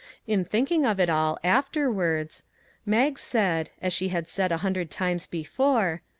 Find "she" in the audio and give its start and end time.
3.93-4.07